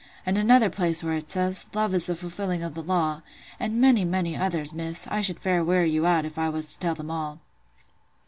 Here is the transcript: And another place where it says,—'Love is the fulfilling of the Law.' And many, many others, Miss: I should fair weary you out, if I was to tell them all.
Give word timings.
And 0.25 0.35
another 0.35 0.71
place 0.71 1.03
where 1.03 1.13
it 1.15 1.29
says,—'Love 1.29 1.93
is 1.93 2.07
the 2.07 2.15
fulfilling 2.15 2.63
of 2.63 2.73
the 2.73 2.81
Law.' 2.81 3.21
And 3.59 3.79
many, 3.79 4.03
many 4.03 4.35
others, 4.35 4.73
Miss: 4.73 5.05
I 5.05 5.21
should 5.21 5.39
fair 5.39 5.63
weary 5.63 5.91
you 5.91 6.07
out, 6.07 6.25
if 6.25 6.39
I 6.39 6.49
was 6.49 6.65
to 6.73 6.79
tell 6.79 6.95
them 6.95 7.11
all. 7.11 7.39